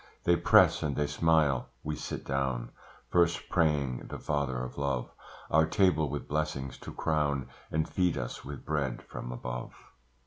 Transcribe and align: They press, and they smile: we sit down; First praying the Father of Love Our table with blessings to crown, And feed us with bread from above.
They 0.23 0.35
press, 0.35 0.81
and 0.81 0.95
they 0.95 1.05
smile: 1.05 1.67
we 1.83 1.95
sit 1.95 2.25
down; 2.25 2.71
First 3.11 3.49
praying 3.49 4.07
the 4.09 4.17
Father 4.17 4.57
of 4.63 4.79
Love 4.79 5.11
Our 5.51 5.67
table 5.67 6.09
with 6.09 6.27
blessings 6.27 6.79
to 6.79 6.91
crown, 6.91 7.49
And 7.69 7.87
feed 7.87 8.17
us 8.17 8.43
with 8.43 8.65
bread 8.65 9.03
from 9.03 9.31
above. 9.31 9.75